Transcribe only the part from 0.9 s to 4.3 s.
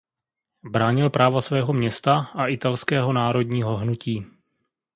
práva svého města a italského národního hnutí.